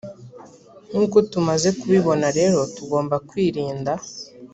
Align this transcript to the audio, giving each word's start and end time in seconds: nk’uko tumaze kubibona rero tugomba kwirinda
nk’uko 0.89 1.17
tumaze 1.31 1.69
kubibona 1.79 2.27
rero 2.39 2.59
tugomba 2.75 3.15
kwirinda 3.29 3.91